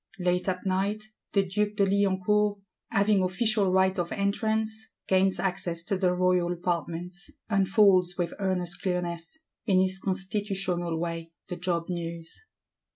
Late 0.17 0.47
at 0.49 0.65
night, 0.65 1.09
the 1.33 1.43
Duke 1.43 1.75
de 1.75 1.85
Liancourt, 1.85 2.57
having 2.89 3.21
official 3.21 3.71
right 3.71 3.99
of 3.99 4.11
entrance, 4.11 4.93
gains 5.07 5.39
access 5.39 5.83
to 5.83 5.95
the 5.95 6.11
Royal 6.11 6.51
Apartments; 6.51 7.29
unfolds, 7.51 8.17
with 8.17 8.33
earnest 8.39 8.81
clearness, 8.81 9.37
in 9.67 9.79
his 9.79 9.99
constitutional 9.99 10.99
way, 10.99 11.31
the 11.49 11.55
Job's 11.55 11.91
news. 11.91 12.47